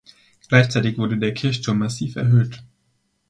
[0.47, 2.63] Gleichzeitig wurde der Kirchturm massiv erhöht.